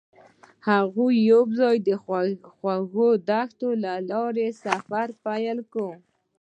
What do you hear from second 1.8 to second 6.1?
د خوږ دښته له لارې سفر پیل کړ.